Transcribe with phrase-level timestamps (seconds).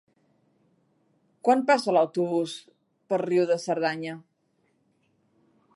[1.47, 2.55] Quan passa l'autobús
[3.13, 4.17] per Riu de Cerdanya?